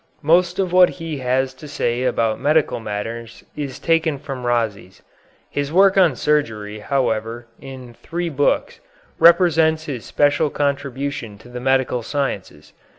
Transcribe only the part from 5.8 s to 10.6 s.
on surgery, however, in three books, represents his special